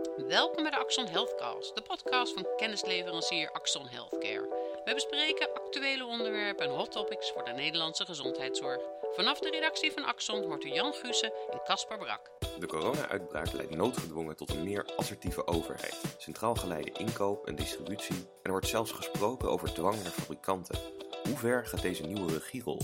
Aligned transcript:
Welkom 0.00 0.62
bij 0.62 0.70
de 0.70 0.78
Axon 0.78 1.06
Healthcast, 1.06 1.74
de 1.74 1.82
podcast 1.82 2.32
van 2.32 2.46
kennisleverancier 2.56 3.50
Axon 3.50 3.86
Healthcare. 3.86 4.48
We 4.84 4.94
bespreken 4.94 5.54
actuele 5.54 6.04
onderwerpen 6.04 6.66
en 6.66 6.72
hot 6.72 6.92
topics 6.92 7.30
voor 7.30 7.44
de 7.44 7.50
Nederlandse 7.50 8.04
gezondheidszorg. 8.04 8.80
Vanaf 9.14 9.38
de 9.38 9.50
redactie 9.50 9.92
van 9.92 10.04
Axon 10.04 10.42
hoort 10.42 10.64
u 10.64 10.68
Jan 10.68 10.92
Gussen 10.92 11.32
en 11.50 11.60
Caspar 11.64 11.98
Brak. 11.98 12.30
De 12.58 12.66
corona-uitbraak 12.66 13.52
leidt 13.52 13.76
noodgedwongen 13.76 14.36
tot 14.36 14.50
een 14.50 14.64
meer 14.64 14.86
assertieve 14.96 15.46
overheid, 15.46 15.96
centraal 16.18 16.54
geleide 16.54 16.92
inkoop 16.92 17.46
en 17.46 17.54
distributie 17.54 18.16
en 18.16 18.26
er 18.42 18.50
wordt 18.50 18.68
zelfs 18.68 18.92
gesproken 18.92 19.50
over 19.50 19.72
dwang 19.72 20.02
naar 20.02 20.12
fabrikanten. 20.12 20.78
Hoe 21.22 21.36
ver 21.36 21.66
gaat 21.66 21.82
deze 21.82 22.02
nieuwe 22.02 22.32
regierol? 22.32 22.80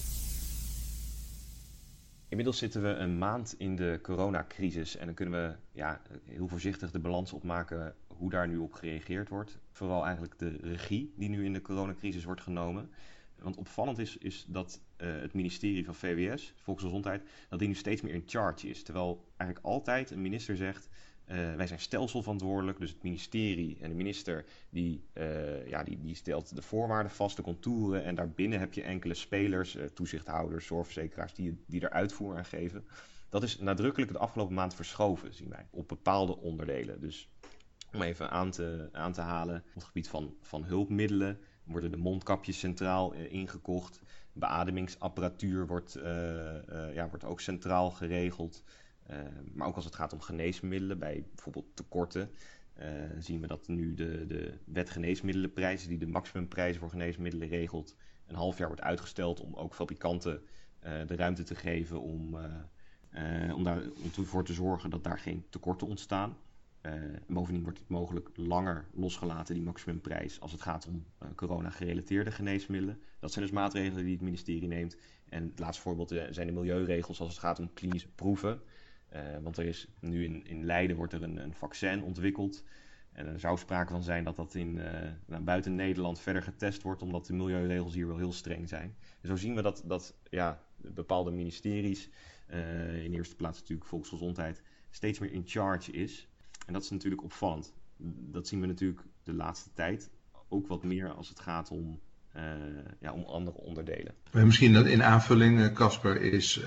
Inmiddels 2.29 2.58
zitten 2.58 2.82
we 2.82 2.88
een 2.88 3.18
maand 3.18 3.54
in 3.59 3.77
de 3.77 3.98
coronacrisis 4.02 4.96
en 4.96 5.06
dan 5.06 5.14
kunnen 5.14 5.48
we 5.48 5.56
ja, 5.72 6.00
heel 6.24 6.48
voorzichtig 6.48 6.91
de 6.91 6.98
balans 6.98 7.32
opmaken 7.32 7.95
hoe 8.06 8.30
daar 8.30 8.48
nu 8.48 8.56
op 8.56 8.72
gereageerd 8.72 9.28
wordt. 9.28 9.59
Vooral 9.70 10.05
eigenlijk 10.05 10.38
de 10.38 10.56
regie 10.60 11.12
die 11.16 11.28
nu 11.28 11.45
in 11.45 11.52
de 11.52 11.62
coronacrisis 11.62 12.24
wordt 12.24 12.41
genomen. 12.41 12.91
Want 13.38 13.56
opvallend 13.56 13.98
is, 13.98 14.16
is 14.16 14.45
dat 14.48 14.80
uh, 14.98 15.20
het 15.20 15.32
ministerie 15.32 15.84
van 15.84 15.95
VWS, 15.95 16.54
Volksgezondheid, 16.56 17.23
dat 17.48 17.59
die 17.59 17.68
nu 17.68 17.74
steeds 17.74 18.02
meer 18.02 18.15
in 18.15 18.23
charge 18.27 18.68
is. 18.68 18.82
Terwijl 18.82 19.29
eigenlijk 19.37 19.68
altijd 19.68 20.10
een 20.10 20.23
minister 20.23 20.56
zegt, 20.56 20.88
uh, 21.29 21.55
wij 21.55 21.66
zijn 21.66 21.80
stelselverantwoordelijk, 21.80 22.79
dus 22.79 22.91
het 22.91 23.03
ministerie 23.03 23.79
en 23.80 23.89
de 23.89 23.95
minister 23.95 24.45
die, 24.69 25.05
uh, 25.15 25.69
ja, 25.69 25.83
die, 25.83 26.01
die 26.01 26.15
stelt 26.15 26.55
de 26.55 26.62
voorwaarden 26.62 27.12
vast, 27.12 27.37
de 27.37 27.43
contouren. 27.43 28.05
En 28.05 28.15
daarbinnen 28.15 28.59
heb 28.59 28.75
je 28.75 28.83
enkele 28.83 29.15
spelers, 29.15 29.77
uh, 29.77 29.85
toezichthouders, 29.85 30.66
zorgverzekeraars, 30.66 31.35
die, 31.35 31.65
die 31.66 31.80
er 31.80 31.91
uitvoer 31.91 32.37
aan 32.37 32.45
geven. 32.45 32.85
Dat 33.29 33.43
is 33.43 33.59
nadrukkelijk 33.59 34.12
de 34.12 34.19
afgelopen 34.19 34.55
maand 34.55 34.75
verschoven, 34.75 35.35
zien 35.35 35.49
wij, 35.49 35.66
op 35.71 35.89
bepaalde 35.89 36.37
onderdelen. 36.37 37.01
Dus 37.01 37.29
om 37.93 38.02
even 38.02 38.30
aan 38.30 38.51
te, 38.51 38.88
aan 38.93 39.13
te 39.13 39.21
halen, 39.21 39.57
op 39.57 39.74
het 39.74 39.85
gebied 39.85 40.09
van, 40.09 40.35
van 40.41 40.65
hulpmiddelen 40.65 41.38
worden 41.65 41.90
de 41.90 41.96
mondkapjes 41.96 42.59
centraal 42.59 43.13
ingekocht. 43.13 44.01
Beademingsapparatuur 44.33 45.66
wordt, 45.66 45.99
ja, 46.93 47.09
wordt 47.09 47.24
ook 47.24 47.40
centraal 47.40 47.90
geregeld. 47.90 48.63
Uh, 49.10 49.16
maar 49.52 49.66
ook 49.66 49.76
als 49.76 49.85
het 49.85 49.95
gaat 49.95 50.12
om 50.12 50.21
geneesmiddelen, 50.21 50.99
bij 50.99 51.24
bijvoorbeeld 51.35 51.76
tekorten, 51.76 52.30
uh, 52.79 52.85
zien 53.18 53.40
we 53.40 53.46
dat 53.46 53.68
nu 53.68 53.95
de, 53.95 54.26
de 54.26 54.54
wet 54.65 54.90
geneesmiddelenprijzen, 54.90 55.88
die 55.88 55.99
de 55.99 56.07
maximumprijzen 56.07 56.80
voor 56.80 56.90
geneesmiddelen 56.90 57.49
regelt, 57.49 57.96
een 58.27 58.34
half 58.34 58.59
jaar 58.59 58.66
wordt 58.66 58.82
uitgesteld 58.82 59.40
om 59.40 59.54
ook 59.54 59.74
fabrikanten 59.74 60.43
uh, 60.84 60.93
de 61.07 61.16
ruimte 61.16 61.43
te 61.43 61.54
geven 61.54 62.01
om, 62.01 62.34
om, 63.54 63.65
daar, 63.65 63.79
om 63.79 64.10
ervoor 64.16 64.44
te 64.44 64.53
zorgen 64.53 64.91
dat 64.91 65.04
daar 65.04 65.19
geen 65.19 65.44
tekorten 65.50 65.87
ontstaan. 65.87 66.37
bovendien 67.27 67.62
wordt 67.62 67.78
het 67.78 67.88
mogelijk 67.88 68.28
langer 68.34 68.87
losgelaten, 68.93 69.54
die 69.54 69.65
maximumprijs, 69.65 70.41
als 70.41 70.53
het 70.53 70.60
gaat 70.60 70.87
om 70.87 71.04
corona-gerelateerde 71.34 72.31
geneesmiddelen. 72.31 73.00
Dat 73.19 73.32
zijn 73.32 73.44
dus 73.44 73.54
maatregelen 73.54 74.04
die 74.04 74.12
het 74.12 74.22
ministerie 74.22 74.69
neemt. 74.69 74.97
En 75.28 75.43
het 75.43 75.59
laatste 75.59 75.82
voorbeeld 75.82 76.15
zijn 76.31 76.47
de 76.47 76.53
milieuregels 76.53 77.21
als 77.21 77.28
het 77.28 77.38
gaat 77.38 77.59
om 77.59 77.72
klinische 77.72 78.09
proeven. 78.09 78.60
Uh, 79.15 79.21
want 79.43 79.56
er 79.56 79.65
is 79.65 79.88
nu 80.00 80.25
in, 80.25 80.47
in 80.47 80.65
Leiden 80.65 80.97
wordt 80.97 81.12
er 81.12 81.22
een, 81.22 81.37
een, 81.37 81.54
vaccin 81.54 82.03
ontwikkeld. 82.03 82.65
En 83.12 83.26
er 83.26 83.41
zou 83.41 83.59
sprake 83.59 83.93
van 83.93 84.03
zijn 84.03 84.25
dat 84.25 84.37
dat 84.37 84.54
in, 84.54 84.76
uh, 84.76 84.84
nou, 85.26 85.43
buiten 85.43 85.75
Nederland 85.75 86.21
verder 86.21 86.43
getest 86.43 86.82
wordt, 86.82 87.03
omdat 87.03 87.27
de 87.27 87.32
milieuregels 87.32 87.94
hier 87.94 88.06
wel 88.06 88.16
heel 88.16 88.32
streng 88.32 88.69
zijn. 88.69 88.97
En 89.21 89.28
zo 89.28 89.37
zien 89.37 89.54
we 89.54 89.62
dat, 89.62 89.82
dat 89.87 90.15
ja, 90.31 90.62
bepaalde 90.77 91.31
ministeries, 91.31 92.10
uh, 92.50 93.04
in 93.04 93.15
eerste 93.15 93.37
plaats 93.37 93.60
natuurlijk 93.60 93.88
Volksgezondheid, 93.88 94.62
steeds 94.91 95.19
meer 95.19 95.32
in 95.32 95.43
charge 95.47 95.93
is. 95.93 96.28
En 96.66 96.72
dat 96.72 96.82
is 96.82 96.91
natuurlijk 96.91 97.22
opvallend. 97.22 97.72
Dat 98.31 98.47
zien 98.47 98.60
we 98.60 98.66
natuurlijk 98.66 99.03
de 99.22 99.34
laatste 99.34 99.72
tijd 99.72 100.10
ook 100.49 100.66
wat 100.66 100.82
meer 100.82 101.10
als 101.12 101.28
het 101.28 101.41
gaat 101.41 101.71
om, 101.71 102.00
ja, 103.00 103.12
om 103.12 103.25
andere 103.25 103.56
onderdelen. 103.56 104.15
Misschien 104.32 104.75
in 104.87 105.03
aanvulling, 105.03 105.73
Casper, 105.73 106.21
is 106.21 106.61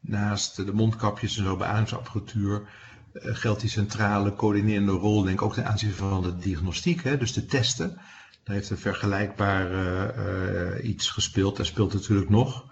naast 0.00 0.56
de 0.56 0.72
mondkapjes 0.72 1.36
en 1.36 1.44
zo 1.44 1.56
beademingsapparatuur 1.56 2.68
uh, 3.12 3.34
geldt 3.34 3.60
die 3.60 3.70
centrale 3.70 4.34
coördinerende 4.34 4.92
rol, 4.92 5.22
denk 5.22 5.42
ook 5.42 5.54
ten 5.54 5.66
aanzien 5.66 5.92
van 5.92 6.22
de 6.22 6.36
diagnostiek, 6.36 7.04
hè, 7.04 7.16
dus 7.16 7.32
de 7.32 7.46
testen. 7.46 8.00
Daar 8.44 8.56
heeft 8.56 8.70
een 8.70 8.78
vergelijkbaar 8.78 9.72
uh, 9.72 10.78
uh, 10.78 10.88
iets 10.88 11.10
gespeeld, 11.10 11.56
daar 11.56 11.66
speelt 11.66 11.92
natuurlijk 11.92 12.30
nog. 12.30 12.64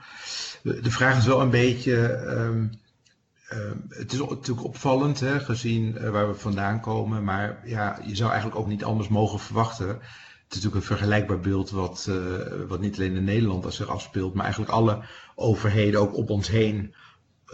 De, 0.62 0.90
vraag 0.90 1.18
is 1.18 1.26
wel 1.26 1.40
een 1.40 1.50
beetje, 1.50 1.96
um, 2.26 2.70
um, 3.52 3.86
het 3.88 4.12
is 4.12 4.18
natuurlijk 4.18 4.66
opvallend 4.66 5.20
hè, 5.20 5.40
gezien 5.40 6.10
waar 6.10 6.28
we 6.28 6.34
vandaan 6.34 6.80
komen, 6.80 7.24
maar 7.24 7.62
ja, 7.64 8.00
je 8.06 8.16
zou 8.16 8.30
eigenlijk 8.30 8.60
ook 8.60 8.66
niet 8.66 8.84
anders 8.84 9.08
mogen 9.08 9.38
verwachten. 9.38 9.88
Het 9.88 10.54
is 10.54 10.62
natuurlijk 10.62 10.74
een 10.74 10.96
vergelijkbaar 10.96 11.40
beeld 11.40 11.70
wat, 11.70 12.10
wat 12.68 12.80
niet 12.80 12.96
alleen 12.96 13.14
in 13.14 13.24
Nederland 13.24 13.74
zich 13.74 13.88
afspeelt, 13.88 14.34
maar 14.34 14.44
eigenlijk 14.44 14.72
alle 14.72 15.04
overheden 15.34 16.00
ook 16.00 16.16
op 16.16 16.30
ons 16.30 16.48
heen 16.48 16.94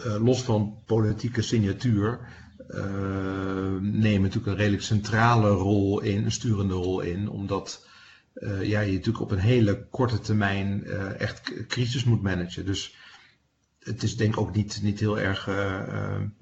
los 0.01 0.41
van 0.41 0.77
politieke 0.85 1.41
signatuur, 1.41 2.19
uh, 2.69 2.81
nemen 3.81 4.21
natuurlijk 4.21 4.47
een 4.47 4.55
redelijk 4.55 4.83
centrale 4.83 5.49
rol 5.49 6.01
in, 6.01 6.23
een 6.23 6.31
sturende 6.31 6.73
rol 6.73 7.01
in, 7.01 7.29
omdat 7.29 7.87
uh, 8.35 8.63
ja, 8.63 8.79
je 8.79 8.91
natuurlijk 8.91 9.23
op 9.23 9.31
een 9.31 9.39
hele 9.39 9.87
korte 9.89 10.19
termijn 10.19 10.85
echt 11.17 11.67
crisis 11.67 12.03
moet 12.03 12.21
managen. 12.21 12.65
Dus 12.65 12.95
het 13.79 14.03
is 14.03 14.17
denk 14.17 14.33
ik 14.33 14.39
ook 14.39 14.55
niet, 14.55 14.79
niet 14.83 14.99
heel 14.99 15.19
erg 15.19 15.45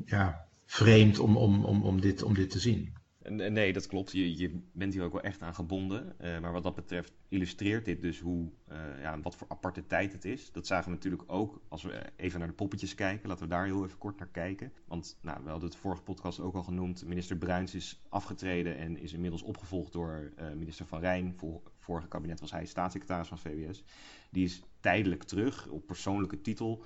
ja, 0.06 0.46
vreemd 0.66 1.20
om, 1.20 1.38
om, 1.38 1.66
om, 1.66 1.84
om, 1.84 2.02
dit, 2.02 2.24
om 2.24 2.34
dit 2.34 2.50
te 2.50 2.60
zien. 2.60 2.94
Nee, 3.30 3.74
dat 3.74 3.88
klopt. 3.88 4.12
Je, 4.12 4.38
je 4.38 4.62
bent 4.72 4.94
hier 4.94 5.04
ook 5.04 5.12
wel 5.12 5.22
echt 5.22 5.42
aan 5.42 5.54
gebonden. 5.54 6.16
Uh, 6.22 6.40
maar 6.40 6.52
wat 6.52 6.64
dat 6.64 6.76
betreft 6.76 7.14
illustreert 7.28 7.86
dit 7.86 8.02
dus 8.02 8.20
hoe, 8.20 8.50
uh, 8.72 9.02
ja, 9.02 9.20
wat 9.20 9.36
voor 9.36 9.48
aparte 9.50 9.88
tijd 9.88 10.12
het 10.12 10.26
is. 10.26 10.52
Dat 10.52 10.68
zagen 10.68 10.86
we 10.86 10.92
natuurlijk 10.92 11.24
ook 11.26 11.62
als 11.68 11.84
we 11.84 12.04
even 12.16 12.40
naar 12.40 12.48
de 12.48 12.54
poppetjes 12.54 12.96
kijken. 12.96 13.30
Laten 13.30 13.44
we 13.44 13.50
daar 13.50 13.66
heel 13.66 13.86
even 13.86 13.98
kort 13.98 14.20
naar 14.20 14.28
kijken. 14.28 14.74
Want 14.86 15.18
nou, 15.22 15.44
we 15.44 15.50
hadden 15.50 15.70
het 15.70 15.78
vorige 15.78 16.02
podcast 16.02 16.40
ook 16.40 16.56
al 16.56 16.64
genoemd. 16.64 17.06
Minister 17.06 17.38
Bruins 17.38 17.76
is 17.76 18.02
afgetreden 18.10 18.78
en 18.78 18.98
is 18.98 19.14
inmiddels 19.14 19.42
opgevolgd 19.42 19.94
door 19.94 20.32
uh, 20.40 20.54
minister 20.54 20.86
Van 20.86 21.00
Rijn. 21.00 21.34
Vor, 21.34 21.62
vorige 21.80 22.08
kabinet 22.08 22.40
was 22.40 22.52
hij 22.52 22.66
staatssecretaris 22.66 23.28
van 23.28 23.40
VWS. 23.40 23.84
Die 24.30 24.44
is 24.44 24.64
tijdelijk 24.80 25.24
terug 25.24 25.68
op 25.68 25.86
persoonlijke 25.86 26.42
titel. 26.42 26.84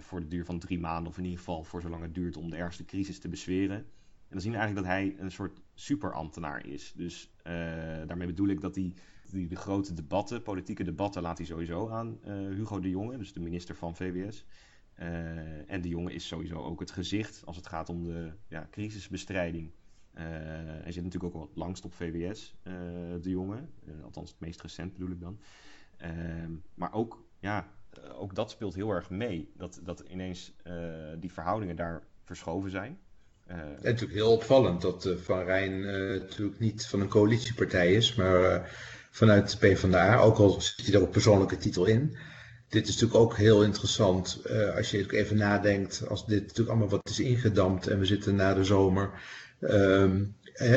voor 0.00 0.20
de 0.20 0.28
duur 0.28 0.44
van 0.44 0.58
drie 0.58 0.78
maanden, 0.78 1.08
of 1.08 1.18
in 1.18 1.24
ieder 1.24 1.38
geval 1.38 1.64
voor 1.64 1.80
zolang 1.80 2.02
het 2.02 2.14
duurt 2.14 2.36
om 2.36 2.50
de 2.50 2.56
ergste 2.56 2.84
crisis 2.84 3.18
te 3.18 3.28
besweren. 3.28 3.86
En 4.32 4.38
dan 4.38 4.46
zien 4.46 4.52
we 4.52 4.58
eigenlijk 4.58 4.88
dat 4.88 4.96
hij 4.96 5.24
een 5.24 5.32
soort 5.32 5.60
superambtenaar 5.74 6.66
is. 6.66 6.92
Dus 6.96 7.30
uh, 7.38 7.52
daarmee 8.06 8.26
bedoel 8.26 8.48
ik 8.48 8.60
dat 8.60 8.74
hij 8.74 8.94
die, 9.30 9.46
de 9.46 9.56
grote 9.56 9.94
debatten, 9.94 10.42
politieke 10.42 10.84
debatten, 10.84 11.22
laat 11.22 11.38
hij 11.38 11.46
sowieso 11.46 11.88
aan 11.88 12.18
uh, 12.24 12.32
Hugo 12.34 12.80
de 12.80 12.88
Jonge, 12.88 13.18
dus 13.18 13.32
de 13.32 13.40
minister 13.40 13.74
van 13.74 13.96
VWS. 13.96 14.44
Uh, 14.98 15.70
en 15.70 15.80
de 15.80 15.88
Jonge 15.88 16.12
is 16.12 16.26
sowieso 16.26 16.62
ook 16.62 16.80
het 16.80 16.90
gezicht 16.90 17.42
als 17.46 17.56
het 17.56 17.66
gaat 17.66 17.88
om 17.88 18.04
de 18.04 18.32
ja, 18.48 18.68
crisisbestrijding. 18.70 19.70
hij 20.12 20.92
zit 20.92 21.04
natuurlijk 21.04 21.34
ook 21.34 21.42
al 21.42 21.50
langst 21.54 21.84
op 21.84 21.94
VWS, 21.94 22.54
de 23.20 23.30
Jonge. 23.30 23.64
althans, 24.02 24.30
het 24.30 24.40
meest 24.40 24.60
recent 24.60 24.92
bedoel 24.92 25.10
ik 25.10 25.20
dan. 25.20 25.38
maar 26.74 26.92
ook, 26.92 27.24
ja, 27.40 27.68
ook 28.14 28.34
dat 28.34 28.50
speelt 28.50 28.74
heel 28.74 28.90
erg 28.90 29.10
mee. 29.10 29.52
Dat, 29.56 29.80
dat 29.84 30.00
ineens 30.00 30.54
die 31.18 31.32
verhoudingen 31.32 31.76
daar 31.76 32.02
verschoven 32.24 32.70
zijn. 32.70 32.98
Uh, 33.50 33.56
en 33.58 33.78
natuurlijk 33.82 34.12
heel 34.12 34.32
opvallend 34.32 34.80
dat 34.80 35.04
uh, 35.04 35.16
Van 35.16 35.44
Rijn 35.44 35.72
uh, 35.72 36.20
natuurlijk 36.20 36.58
niet 36.58 36.86
van 36.86 37.00
een 37.00 37.08
coalitiepartij 37.08 37.92
is, 37.92 38.14
maar 38.14 38.70
vanuit 39.10 39.50
de 39.50 39.56
PvdA, 39.56 40.18
ook 40.18 40.38
al 40.38 40.60
zit 40.60 40.82
hij 40.82 40.92
daar 40.92 41.02
op 41.02 41.12
persoonlijke 41.12 41.56
titel 41.56 41.86
in. 41.86 42.16
Dit 42.68 42.88
is 42.88 42.92
natuurlijk 42.92 43.20
ook 43.20 43.36
heel 43.36 43.64
interessant 43.64 44.42
als 44.76 44.90
je 44.90 45.10
even 45.10 45.36
nadenkt, 45.36 46.08
als 46.08 46.26
dit 46.26 46.40
natuurlijk 46.40 46.68
allemaal 46.68 46.88
wat 46.88 47.08
is 47.08 47.20
ingedampt 47.20 47.86
en 47.86 47.98
we 47.98 48.04
zitten 48.04 48.34
na 48.34 48.54
de 48.54 48.64
zomer 48.64 49.10
um, 49.60 50.36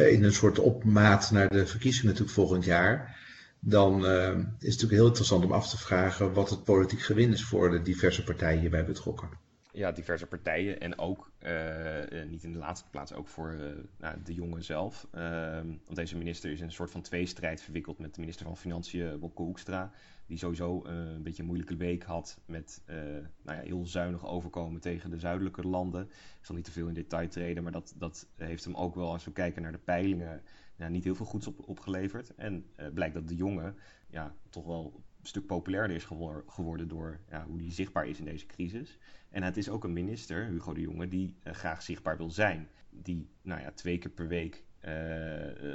in 0.10 0.24
een 0.24 0.34
soort 0.34 0.60
opmaat 0.60 1.32
naar 1.32 1.50
de 1.50 1.66
verkiezingen 1.66 2.08
natuurlijk 2.08 2.36
volgend 2.36 2.66
jaar. 2.66 3.18
Dan 3.60 4.06
is 4.06 4.06
het 4.06 4.60
natuurlijk 4.60 4.92
heel 4.92 5.08
interessant 5.08 5.44
om 5.44 5.52
af 5.52 5.70
te 5.70 5.78
vragen 5.78 6.34
wat 6.34 6.50
het 6.50 6.64
politiek 6.64 7.02
gewin 7.02 7.34
is 7.34 7.44
voor 7.44 7.70
de 7.70 7.82
diverse 7.82 8.24
partijen 8.24 8.60
hierbij 8.60 8.86
betrokken 8.86 9.45
ja, 9.76 9.92
diverse 9.92 10.28
partijen 10.28 10.80
en 10.80 10.98
ook, 10.98 11.32
uh, 11.40 12.24
niet 12.28 12.44
in 12.44 12.52
de 12.52 12.58
laatste 12.58 12.90
plaats, 12.90 13.14
ook 13.14 13.28
voor 13.28 13.54
uh, 13.54 13.72
nou, 13.98 14.22
de 14.24 14.34
jongen 14.34 14.64
zelf. 14.64 15.08
Uh, 15.16 15.22
want 15.62 15.96
deze 15.96 16.18
minister 16.18 16.52
is 16.52 16.60
in 16.60 16.66
een 16.66 16.72
soort 16.72 16.92
van 16.92 17.02
tweestrijd 17.02 17.62
verwikkeld 17.62 18.00
met 18.00 18.14
de 18.14 18.20
minister 18.20 18.46
van 18.46 18.58
Financiën, 18.58 19.20
Wopke 19.20 19.42
Hoekstra. 19.42 19.92
Die 20.26 20.38
sowieso 20.38 20.86
een 20.86 21.24
beetje 21.24 21.42
een 21.42 21.48
moeilijke 21.48 21.76
week 21.76 22.04
had 22.04 22.40
met 22.46 22.82
nou 22.86 23.58
ja, 23.58 23.64
heel 23.64 23.86
zuinig 23.86 24.26
overkomen 24.26 24.82
tegen 24.82 25.10
de 25.10 25.20
zuidelijke 25.20 25.68
landen. 25.68 26.04
Ik 26.40 26.46
zal 26.46 26.56
niet 26.56 26.66
te 26.66 26.72
veel 26.72 26.88
in 26.88 26.94
detail 26.94 27.28
treden, 27.28 27.64
maar 27.64 27.72
dat, 27.72 27.94
dat 27.98 28.28
heeft 28.36 28.64
hem 28.64 28.76
ook 28.76 28.96
wel, 28.96 29.12
als 29.12 29.26
we 29.26 29.32
kijken 29.32 29.62
naar 29.62 29.72
de 29.72 29.78
peilingen, 29.78 30.42
nou, 30.76 30.92
niet 30.92 31.04
heel 31.04 31.16
veel 31.16 31.26
goeds 31.26 31.48
op, 31.48 31.68
opgeleverd. 31.68 32.36
En 32.36 32.66
blijkt 32.94 33.14
dat 33.14 33.28
de 33.28 33.36
jongen 33.36 33.76
ja, 34.10 34.36
toch 34.50 34.66
wel 34.66 35.04
stuk 35.28 35.46
populairder 35.46 35.96
is 35.96 36.08
geworden 36.48 36.88
door 36.88 37.20
ja, 37.30 37.46
hoe 37.46 37.58
die 37.58 37.72
zichtbaar 37.72 38.08
is 38.08 38.20
in 38.20 38.26
deze 38.26 38.46
crisis. 38.46 38.98
En 39.30 39.44
het 39.44 39.58
is 39.58 39.70
ook 39.70 39.84
een 39.84 39.94
minister, 39.94 40.46
Hugo 40.46 40.74
de 40.74 40.82
Jonge, 40.82 41.08
die 41.08 41.36
uh, 41.44 41.54
graag 41.54 41.82
zichtbaar 41.82 42.18
wil 42.18 42.30
zijn. 42.30 42.68
die 42.90 43.30
nou 43.42 43.62
ja, 43.62 43.72
twee 43.72 43.98
keer 43.98 44.12
per 44.12 44.28
week 44.28 44.64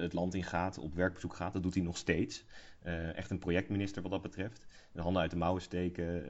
het 0.01 0.13
land 0.13 0.35
ingaat, 0.35 0.79
op 0.79 0.95
werkbezoek 0.95 1.35
gaat. 1.35 1.53
Dat 1.53 1.63
doet 1.63 1.75
hij 1.75 1.83
nog 1.83 1.97
steeds. 1.97 2.45
echt 3.15 3.31
een 3.31 3.39
projectminister 3.39 4.03
wat 4.03 4.11
dat 4.11 4.23
betreft. 4.23 4.67
De 4.93 5.01
handen 5.01 5.23
uit 5.23 5.31
de 5.31 5.37
mouwen 5.37 5.63
steken. 5.63 6.25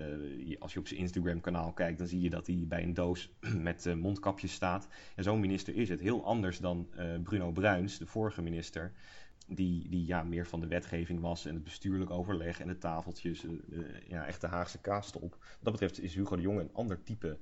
als 0.59 0.73
je 0.73 0.79
op 0.79 0.87
zijn 0.87 1.01
Instagram-kanaal 1.01 1.73
kijkt, 1.73 1.99
dan 1.99 2.07
zie 2.07 2.21
je 2.21 2.31
dat 2.31 2.47
hij 2.47 2.65
bij 2.69 2.83
een 2.83 2.95
doos 2.95 3.31
met 3.71 3.95
mondkapjes 3.97 4.53
staat. 4.53 4.89
En 5.15 5.23
zo'n 5.23 5.41
minister 5.41 5.77
is 5.77 5.89
het. 5.89 6.01
Heel 6.01 6.25
anders 6.25 6.59
dan 6.59 6.89
Bruno 7.23 7.51
Bruins, 7.51 7.99
de 7.99 8.07
vorige 8.07 8.43
minister 8.43 8.93
die, 9.55 9.89
die 9.89 10.07
ja, 10.07 10.23
meer 10.23 10.47
van 10.47 10.61
de 10.61 10.67
wetgeving 10.67 11.21
was 11.21 11.47
en 11.47 11.55
het 11.55 11.65
bestuurlijk 11.65 12.11
overleg 12.11 12.61
en 12.61 12.67
de 12.67 12.79
tafeltjes, 12.79 13.45
uh, 13.45 13.51
ja, 14.09 14.27
echt 14.27 14.41
de 14.41 14.47
Haagse 14.47 14.79
kaastop. 14.79 15.31
Wat 15.31 15.59
dat 15.61 15.73
betreft 15.73 16.01
is 16.01 16.15
Hugo 16.15 16.37
de 16.37 16.43
Jonge 16.43 16.61
een 16.61 16.73
ander 16.73 17.03
type 17.03 17.39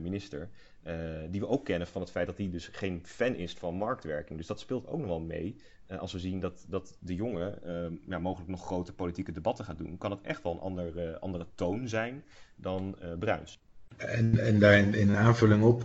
minister, 0.00 0.48
uh, 0.86 0.92
die 1.30 1.40
we 1.40 1.48
ook 1.48 1.64
kennen 1.64 1.88
van 1.88 2.00
het 2.00 2.10
feit 2.10 2.26
dat 2.26 2.36
hij 2.36 2.50
dus 2.50 2.68
geen 2.72 3.00
fan 3.04 3.34
is 3.34 3.52
van 3.52 3.74
marktwerking. 3.74 4.38
Dus 4.38 4.46
dat 4.46 4.60
speelt 4.60 4.86
ook 4.86 4.98
nog 4.98 5.08
wel 5.08 5.20
mee. 5.20 5.56
als 5.98 6.12
we 6.12 6.18
zien 6.18 6.40
dat, 6.40 6.64
dat 6.68 6.96
de 7.00 7.14
Jonge 7.14 7.58
ja, 8.06 8.18
mogelijk 8.18 8.50
nog 8.50 8.66
grote 8.66 8.92
politieke 8.92 9.32
debatten 9.32 9.64
gaat 9.64 9.78
doen, 9.78 9.98
kan 9.98 10.10
het 10.10 10.20
echt 10.22 10.42
wel 10.42 10.52
een 10.52 10.60
andere, 10.60 11.18
andere 11.18 11.46
toon 11.54 11.88
zijn 11.88 12.22
dan 12.56 12.96
Bruins. 13.18 13.58
En, 13.96 14.38
en 14.38 14.58
daar 14.58 14.78
in, 14.78 14.94
in 14.94 15.16
aanvulling 15.16 15.62
op, 15.62 15.84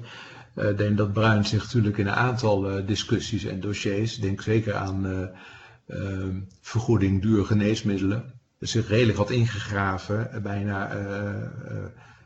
ik 0.56 0.78
denk 0.78 0.98
dat 0.98 1.14
Bruins 1.14 1.50
zich 1.50 1.64
natuurlijk 1.64 1.98
in 1.98 2.08
een 2.08 2.14
aantal 2.14 2.86
discussies 2.86 3.44
en 3.44 3.60
dossiers, 3.60 4.20
denk 4.20 4.42
zeker 4.42 4.74
aan 4.74 5.32
Ehm, 5.88 6.40
vergoeding 6.62 7.22
duur 7.22 7.46
geneesmiddelen. 7.46 8.34
Zich 8.60 8.88
redelijk 8.88 9.18
had 9.18 9.30
ingegraven, 9.32 10.32
eh, 10.32 10.42
bijna 10.42 10.90
eh, 10.90 11.44
eh, 11.44 11.84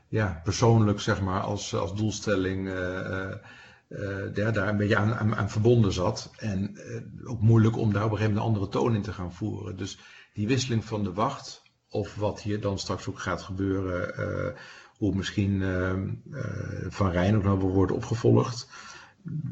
ja, 0.10 0.42
persoonlijk 0.44 1.00
zeg 1.00 1.22
maar 1.22 1.42
als, 1.42 1.76
als 1.76 1.96
doelstelling 1.96 2.68
daar, 4.34 4.54
daar 4.54 4.68
een 4.68 4.78
beetje 4.78 4.98
aan, 4.98 5.50
verbonden 5.50 5.94
zat. 5.94 6.32
En 6.38 6.78
ook 7.26 7.42
moeilijk 7.42 7.78
om 7.78 7.94
daar 7.94 8.06
op 8.06 8.12
een 8.12 8.18
gegeven 8.18 8.38
moment 8.38 8.56
een 8.56 8.62
andere 8.62 8.82
toon 8.82 8.96
in 8.96 9.02
te 9.02 9.14
gaan 9.14 9.34
voeren. 9.34 9.78
Dus 9.78 10.00
die 10.34 10.48
wisseling 10.48 10.86
van 10.86 11.04
de 11.04 11.14
wacht, 11.14 11.62
of 11.90 12.16
wat 12.16 12.42
hier 12.42 12.62
dan 12.62 12.80
straks 12.80 13.08
ook 13.08 13.20
gaat 13.20 13.42
gebeuren, 13.42 14.56
hoe 14.98 15.16
misschien 15.16 15.64
Van 16.90 17.12
Rijn 17.12 17.36
ook 17.36 17.44
nog 17.44 17.62
wordt 17.62 17.92
opgevolgd 17.92 18.68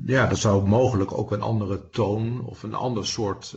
ja, 0.05 0.27
dat 0.27 0.37
zou 0.37 0.67
mogelijk 0.67 1.17
ook 1.17 1.31
een 1.31 1.41
andere 1.41 1.89
toon 1.89 2.45
of 2.45 2.63
een 2.63 2.73
ander 2.73 3.05
soort 3.05 3.55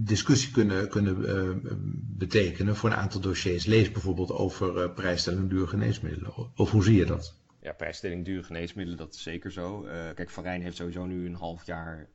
discussie 0.00 0.52
kunnen, 0.52 0.88
kunnen 0.88 1.20
uh, 1.20 1.74
betekenen 2.18 2.76
voor 2.76 2.90
een 2.90 2.96
aantal 2.96 3.20
dossiers. 3.20 3.66
Lees 3.66 3.90
bijvoorbeeld 3.90 4.32
over 4.32 4.90
prijsstelling 4.90 5.50
duur 5.50 5.68
geneesmiddelen. 5.68 6.32
Of 6.56 6.70
hoe 6.70 6.84
zie 6.84 6.96
je 6.96 7.04
dat? 7.04 7.42
Ja, 7.60 7.72
prijsstelling 7.72 8.24
duur 8.24 8.44
geneesmiddelen, 8.44 8.98
dat 8.98 9.14
is 9.14 9.22
zeker 9.22 9.52
zo. 9.52 9.80
kijk, 10.14 10.30
Van 10.30 10.42
Rijn 10.42 10.62
heeft 10.62 10.76
sowieso 10.76 11.06
nu 11.06 11.26
een 11.26 11.34
half 11.34 11.66
jaar 11.66 12.08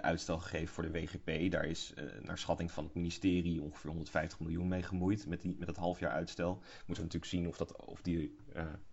uitstel 0.00 0.38
gegeven 0.38 0.68
voor 0.74 0.82
de 0.82 0.90
WGP. 0.90 1.50
Daar 1.50 1.64
is 1.64 1.92
naar 2.22 2.38
schatting 2.38 2.70
van 2.70 2.84
het 2.84 2.94
ministerie 2.94 3.62
ongeveer 3.62 3.90
150 3.90 4.40
miljoen 4.40 4.68
mee 4.68 4.82
gemoeid 4.82 5.26
met, 5.26 5.40
die, 5.40 5.56
met 5.58 5.66
dat 5.66 5.76
half 5.76 6.00
jaar 6.00 6.10
uitstel. 6.10 6.52
Moeten 6.54 6.86
we 6.86 7.12
natuurlijk 7.12 7.24
zien 7.24 7.48
of, 7.48 7.56
dat, 7.56 7.76
of, 7.76 8.02
die, 8.02 8.36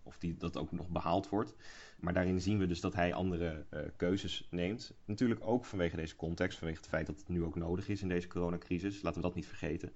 of 0.02 0.18
die, 0.18 0.36
dat 0.36 0.56
ook 0.56 0.72
nog 0.72 0.88
behaald 0.88 1.28
wordt. 1.28 1.54
Maar 2.00 2.12
daarin 2.12 2.40
zien 2.40 2.58
we 2.58 2.66
dus 2.66 2.80
dat 2.80 2.94
hij 2.94 3.14
andere 3.14 3.66
uh, 3.70 3.80
keuzes 3.96 4.46
neemt. 4.50 4.94
Natuurlijk 5.04 5.40
ook 5.44 5.64
vanwege 5.64 5.96
deze 5.96 6.16
context, 6.16 6.58
vanwege 6.58 6.78
het 6.80 6.88
feit 6.88 7.06
dat 7.06 7.18
het 7.18 7.28
nu 7.28 7.44
ook 7.44 7.56
nodig 7.56 7.88
is 7.88 8.02
in 8.02 8.08
deze 8.08 8.28
coronacrisis. 8.28 9.02
Laten 9.02 9.20
we 9.20 9.26
dat 9.26 9.36
niet 9.36 9.46
vergeten. 9.46 9.92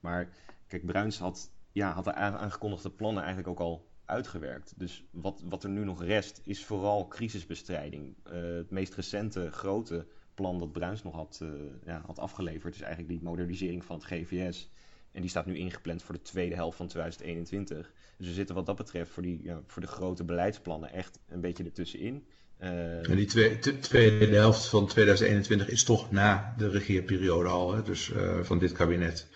Maar 0.00 0.28
kijk, 0.66 0.86
Bruins 0.86 1.18
had, 1.18 1.50
ja, 1.72 1.92
had 1.92 2.04
de 2.04 2.14
aangekondigde 2.14 2.90
plannen 2.90 3.22
eigenlijk 3.22 3.50
ook 3.50 3.66
al 3.66 3.86
uitgewerkt. 4.04 4.74
Dus 4.76 5.04
wat, 5.10 5.42
wat 5.48 5.64
er 5.64 5.70
nu 5.70 5.84
nog 5.84 6.02
rest 6.02 6.40
is 6.44 6.64
vooral 6.64 7.08
crisisbestrijding. 7.08 8.14
Uh, 8.26 8.32
het 8.56 8.70
meest 8.70 8.94
recente 8.94 9.50
grote 9.50 10.06
plan 10.34 10.58
dat 10.58 10.72
Bruins 10.72 11.02
nog 11.02 11.14
had, 11.14 11.40
uh, 11.42 11.50
ja, 11.84 12.02
had 12.06 12.18
afgeleverd 12.18 12.74
is 12.74 12.80
eigenlijk 12.80 13.12
die 13.12 13.28
modernisering 13.28 13.84
van 13.84 13.96
het 13.96 14.04
GVS. 14.04 14.70
En 15.16 15.22
die 15.22 15.30
staat 15.30 15.46
nu 15.46 15.56
ingepland 15.56 16.02
voor 16.02 16.14
de 16.14 16.22
tweede 16.22 16.54
helft 16.54 16.76
van 16.76 16.86
2021. 16.86 17.92
Dus 18.16 18.26
we 18.26 18.32
zitten 18.32 18.54
wat 18.54 18.66
dat 18.66 18.76
betreft 18.76 19.10
voor, 19.10 19.22
die, 19.22 19.40
ja, 19.42 19.62
voor 19.66 19.82
de 19.82 19.88
grote 19.88 20.24
beleidsplannen 20.24 20.92
echt 20.92 21.18
een 21.28 21.40
beetje 21.40 21.64
ertussenin. 21.64 22.26
Uh, 22.60 23.08
en 23.08 23.16
die 23.16 23.26
tweede, 23.26 23.78
tweede 23.78 24.36
helft 24.36 24.66
van 24.66 24.86
2021 24.86 25.68
is 25.68 25.84
toch 25.84 26.10
na 26.10 26.54
de 26.56 26.68
regeerperiode 26.68 27.48
al, 27.48 27.74
hè? 27.74 27.82
dus 27.82 28.08
uh, 28.08 28.42
van 28.42 28.58
dit 28.58 28.72
kabinet. 28.72 29.28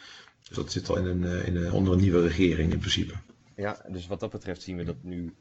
Dus 0.48 0.56
dat 0.56 0.72
zit 0.72 0.88
al 0.88 0.96
in 0.96 1.06
een, 1.06 1.22
uh, 1.22 1.46
in 1.46 1.56
een, 1.56 1.72
onder 1.72 1.92
een 1.92 2.00
nieuwe 2.00 2.22
regering 2.22 2.72
in 2.72 2.78
principe. 2.78 3.14
Ja, 3.56 3.84
dus 3.88 4.06
wat 4.06 4.20
dat 4.20 4.30
betreft 4.30 4.62
zien 4.62 4.76
we 4.76 4.84
dat 4.84 5.02
nu 5.02 5.34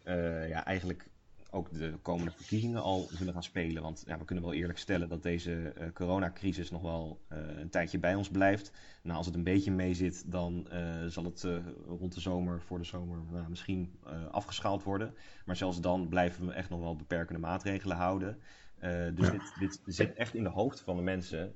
ja, 0.49 0.65
eigenlijk 0.65 1.07
ook 1.51 1.73
de 1.73 1.93
komende 2.01 2.31
verkiezingen 2.31 2.81
al 2.81 3.07
zullen 3.11 3.33
gaan 3.33 3.43
spelen. 3.43 3.81
Want 3.81 4.03
ja, 4.07 4.17
we 4.17 4.25
kunnen 4.25 4.43
wel 4.43 4.53
eerlijk 4.53 4.79
stellen 4.79 5.09
dat 5.09 5.23
deze 5.23 5.73
uh, 5.77 5.91
coronacrisis 5.93 6.71
nog 6.71 6.81
wel 6.81 7.21
uh, 7.31 7.37
een 7.57 7.69
tijdje 7.69 7.99
bij 7.99 8.15
ons 8.15 8.29
blijft. 8.29 8.71
Nou, 9.03 9.17
als 9.17 9.25
het 9.25 9.35
een 9.35 9.43
beetje 9.43 9.71
mee 9.71 9.93
zit, 9.93 10.31
dan 10.31 10.67
uh, 10.71 11.05
zal 11.05 11.23
het 11.23 11.47
rond 11.85 12.13
de 12.13 12.19
zomer, 12.19 12.61
voor 12.61 12.77
de 12.77 12.83
zomer, 12.83 13.17
nou, 13.31 13.49
misschien 13.49 13.99
afgeschaald 14.31 14.83
worden. 14.83 15.13
Maar 15.45 15.55
zelfs 15.55 15.81
dan 15.81 16.07
blijven 16.07 16.45
we 16.45 16.53
echt 16.53 16.69
nog 16.69 16.79
wel 16.79 16.95
beperkende 16.95 17.39
maatregelen 17.39 17.97
houden. 17.97 18.39
dus 18.79 19.25
ja. 19.25 19.31
dit, 19.31 19.53
dit, 19.59 19.81
zit 19.85 20.13
echt 20.13 20.33
in 20.33 20.43
de 20.43 20.49
hoofd 20.49 20.81
van 20.81 20.95
de 20.95 21.01
mensen 21.01 21.55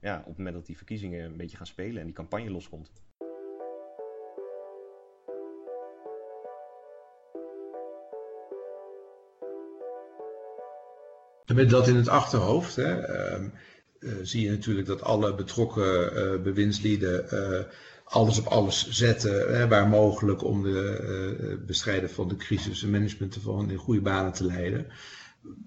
ja, 0.00 0.18
op 0.18 0.26
het 0.26 0.36
moment 0.36 0.56
dat 0.56 0.66
die 0.66 0.76
verkiezingen 0.76 1.24
een 1.24 1.36
beetje 1.36 1.56
gaan 1.56 1.66
spelen 1.66 2.00
en 2.00 2.06
die 2.06 2.14
campagne 2.14 2.50
loskomt. 2.50 2.90
Met 11.54 11.70
dat 11.70 11.88
in 11.88 11.96
het 11.96 12.08
achterhoofd 12.08 12.76
hè, 12.76 13.10
uh, 13.10 13.44
uh, 14.00 14.12
zie 14.22 14.44
je 14.44 14.50
natuurlijk 14.50 14.86
dat 14.86 15.02
alle 15.02 15.34
betrokken 15.34 16.12
uh, 16.16 16.42
bewindslieden 16.42 17.26
alles 18.04 18.38
op 18.38 18.46
alles 18.46 18.88
zetten 18.88 19.56
hè, 19.56 19.68
waar 19.68 19.88
mogelijk 19.88 20.44
om 20.44 20.62
de 20.62 21.62
bestrijden 21.66 22.10
van 22.10 22.28
de 22.28 22.36
crisis 22.36 22.82
en 22.82 22.90
management 22.90 23.34
ervan 23.34 23.70
in 23.70 23.76
goede 23.76 24.00
banen 24.00 24.32
te 24.32 24.44
leiden. 24.44 24.86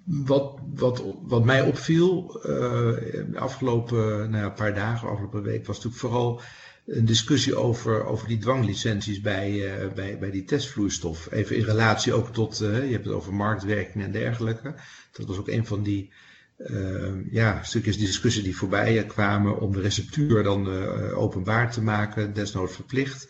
Wat, 0.05 0.59
wat, 0.73 1.03
wat 1.21 1.45
mij 1.45 1.61
opviel 1.61 2.39
de 2.41 3.35
afgelopen 3.35 4.29
nou 4.29 4.43
ja, 4.43 4.49
paar 4.49 4.73
dagen, 4.73 5.09
afgelopen 5.09 5.43
week, 5.43 5.65
was 5.65 5.75
natuurlijk 5.75 6.01
vooral 6.01 6.41
een 6.89 7.05
discussie 7.05 7.55
over, 7.55 8.05
over 8.05 8.27
die 8.27 8.37
dwanglicenties 8.37 9.21
bij, 9.21 9.51
uh, 9.51 9.93
bij, 9.93 10.17
bij 10.17 10.31
die 10.31 10.43
testvloeistof. 10.43 11.31
Even 11.31 11.55
in 11.55 11.63
relatie 11.63 12.13
ook 12.13 12.33
tot, 12.33 12.61
uh, 12.61 12.85
je 12.85 12.91
hebt 12.91 13.05
het 13.05 13.13
over 13.13 13.33
marktwerking 13.33 14.03
en 14.03 14.11
dergelijke. 14.11 14.75
Dat 15.11 15.27
was 15.27 15.37
ook 15.37 15.47
een 15.47 15.65
van 15.65 15.83
die 15.83 16.11
uh, 16.57 17.31
ja, 17.31 17.63
stukjes 17.63 17.97
discussie 17.97 18.43
die 18.43 18.57
voorbij 18.57 19.05
kwamen 19.05 19.59
om 19.59 19.71
de 19.71 19.81
receptuur 19.81 20.43
dan 20.43 20.67
openbaar 21.13 21.71
te 21.71 21.81
maken, 21.81 22.33
desnoods 22.33 22.73
verplicht. 22.73 23.27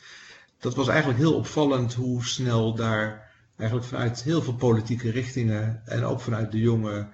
Dat 0.59 0.75
was 0.75 0.87
eigenlijk 0.87 1.19
heel 1.19 1.35
opvallend 1.35 1.93
hoe 1.93 2.25
snel 2.25 2.75
daar 2.75 3.31
eigenlijk 3.57 3.89
vanuit 3.89 4.23
heel 4.23 4.41
veel 4.41 4.55
politieke 4.55 5.11
richtingen 5.11 5.81
en 5.85 6.03
ook 6.03 6.21
vanuit 6.21 6.51
de 6.51 6.59
jongen 6.59 7.13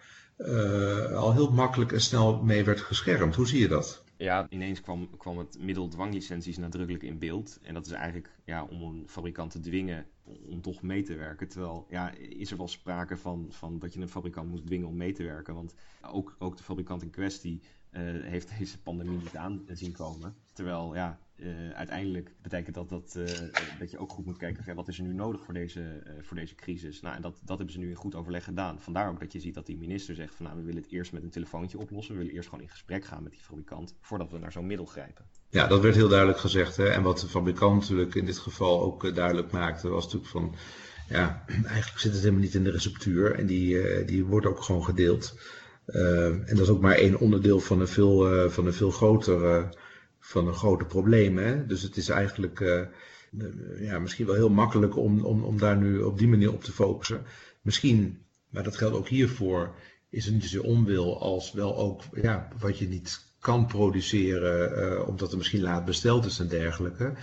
al 1.16 1.34
heel 1.34 1.52
makkelijk 1.52 1.92
en 1.92 2.02
snel 2.02 2.44
mee 2.44 2.64
werd 2.64 2.82
geschermd. 2.82 3.36
Hoe 3.36 3.48
zie 3.48 3.60
je 3.60 3.68
dat? 3.68 4.05
Ja, 4.18 4.50
ineens 4.50 4.82
kwam, 4.82 5.18
kwam 5.18 5.38
het 5.38 5.60
middel 5.60 5.88
dwanglicenties 5.88 6.58
nadrukkelijk 6.58 7.04
in 7.04 7.20
beeld. 7.20 7.60
En 7.62 7.74
dat 7.74 7.86
is 7.86 7.92
eigenlijk 7.92 8.40
ja, 8.46 8.64
om 8.64 8.82
een 8.82 9.04
fabrikant 9.08 9.52
te 9.52 9.60
dwingen 9.60 10.06
om 10.50 10.62
toch 10.62 10.82
mee 10.82 11.04
te 11.04 11.16
werken. 11.16 11.48
Terwijl, 11.48 11.86
ja, 11.90 12.12
is 12.12 12.52
er 12.52 12.58
wel 12.58 12.68
sprake 12.68 13.18
van, 13.18 13.46
van 13.50 13.80
dat 13.80 13.94
je 13.94 14.02
een 14.02 14.10
fabrikant 14.10 14.50
moet 14.50 14.66
dwingen 14.66 14.88
om 14.88 14.98
mee 14.98 15.14
te 15.14 15.24
werken. 15.24 15.54
Want 15.54 15.76
ook, 16.02 16.36
ook 16.40 16.58
de 16.58 16.64
fabrikant 16.64 17.02
in 17.02 17.10
kwestie 17.10 17.62
uh, 17.92 18.02
heeft 18.24 18.58
deze 18.58 18.82
pandemie 18.82 19.18
niet 19.18 19.36
aan 19.36 19.66
zien 19.68 19.92
komen. 19.92 20.36
Terwijl, 20.54 20.96
ja, 20.96 21.20
uh, 21.38 21.70
uiteindelijk 21.70 22.32
betekent 22.42 22.76
dat 22.76 22.90
dat, 22.90 23.16
uh, 23.18 23.26
dat 23.78 23.92
je 23.92 23.98
ook 23.98 24.12
goed 24.12 24.26
moet 24.26 24.38
kijken 24.38 24.64
van, 24.64 24.76
wat 24.76 24.88
is 24.88 24.98
er 24.98 25.04
nu 25.04 25.14
nodig 25.14 25.44
voor 25.44 25.54
deze, 25.54 25.80
uh, 25.80 26.12
voor 26.22 26.38
deze 26.38 26.56
crisis. 26.56 27.02
Nou, 27.02 27.16
en 27.16 27.22
dat, 27.22 27.40
dat 27.44 27.58
hebben 27.58 27.74
ze 27.74 27.80
nu 27.80 27.90
in 27.90 27.96
goed 27.96 28.16
overleg 28.16 28.44
gedaan. 28.44 28.82
Vandaar 28.82 29.10
ook 29.10 29.20
dat 29.20 29.32
je 29.32 29.40
ziet 29.40 29.54
dat 29.54 29.66
die 29.66 29.78
minister 29.78 30.16
zegt 30.16 30.36
van 30.36 30.46
nou, 30.46 30.58
we 30.58 30.64
willen 30.64 30.82
het 30.82 30.92
eerst 30.92 31.12
met 31.12 31.24
een 31.24 31.30
telefoontje 31.30 31.78
oplossen. 31.78 32.14
We 32.14 32.20
willen 32.20 32.36
eerst 32.36 32.50
gewoon 32.50 32.64
in 32.64 32.70
gesprek 32.70 33.06
gaan 33.06 33.24
met 33.24 33.32
die 33.32 33.42
fabrikant 33.42 33.96
voordat 34.02 34.32
we 34.32 34.38
naar 34.38 34.52
zo'n 34.52 34.68
middel 34.68 34.86
grijpen. 34.86 35.26
Ja, 35.50 35.68
dat 35.68 35.82
werd 35.82 35.96
heel 35.96 36.08
duidelijk 36.08 36.40
gezegd. 36.40 36.78
Hè? 36.78 36.88
En 36.88 37.04
wat 37.04 37.20
de 37.20 37.28
fabrikant 37.28 37.80
natuurlijk 37.80 38.16
in 38.16 38.26
dit 38.26 38.38
geval 38.38 38.82
ook 38.82 39.16
duidelijk 39.16 39.52
maakte, 39.52 39.90
was 39.90 40.04
natuurlijk 40.04 40.32
van 40.32 40.56
ja, 41.10 41.44
eigenlijk 41.74 42.00
zit 42.00 42.12
het 42.12 42.22
helemaal 42.22 42.42
niet 42.42 42.56
in 42.56 42.64
de 42.64 42.72
receptuur 42.72 43.36
en 43.36 43.46
die, 43.46 44.06
die 44.06 44.26
wordt 44.26 44.46
ook 44.46 44.62
gewoon 44.62 44.84
gedeeld. 44.84 45.40
en 45.86 46.46
dat 46.48 46.60
is 46.60 46.70
ook 46.70 46.82
maar 46.82 46.96
één 46.96 47.20
onderdeel 47.20 47.60
van 47.60 47.80
een 47.80 47.88
veel, 47.88 48.50
van 48.50 48.66
een 48.66 48.74
veel 48.74 48.92
groter 48.92 49.70
van 50.26 50.48
een 50.48 50.54
grote 50.54 50.86
probleem. 50.86 51.38
Hè? 51.38 51.66
Dus 51.66 51.82
het 51.82 51.98
is 51.98 52.10
eigenlijk 52.10 52.60
uh, 52.60 52.82
ja, 53.80 54.00
misschien 54.00 54.26
wel 54.26 54.36
heel 54.36 54.50
makkelijk 54.50 54.98
om, 54.98 55.26
om, 55.26 55.44
om 55.44 55.58
daar 55.58 55.78
nu 55.78 56.02
op 56.02 56.18
die 56.18 56.28
manier 56.28 56.54
op 56.54 56.64
te 56.64 56.72
focussen. 56.72 57.22
Misschien, 57.62 58.18
maar 58.50 58.64
dat 58.64 58.78
geldt 58.78 58.96
ook 58.96 59.08
hiervoor, 59.08 59.76
is 60.10 60.26
het 60.26 60.34
niet 60.34 60.44
zozeer 60.44 60.64
onwil 60.64 61.22
als 61.22 61.52
wel 61.52 61.78
ook 61.78 62.02
ja, 62.14 62.48
wat 62.60 62.78
je 62.78 62.88
niet 62.88 63.34
kan 63.40 63.66
produceren, 63.66 64.80
uh, 64.80 65.08
omdat 65.08 65.32
er 65.32 65.38
misschien 65.38 65.62
laat 65.62 65.86
besteld 65.86 66.26
is 66.26 66.40
en 66.40 66.48
dergelijke. 66.48 67.14